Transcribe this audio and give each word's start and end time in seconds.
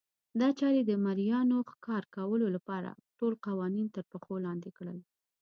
دا 0.39 0.49
چارې 0.59 0.81
د 0.85 0.91
مریانو 1.05 1.57
ښکار 1.71 2.03
کولو 2.15 2.47
لپاره 2.55 2.89
ټول 3.17 3.33
قوانین 3.45 3.87
ترپښو 3.95 4.35
لاندې 4.45 4.69
کړل. 4.77 4.99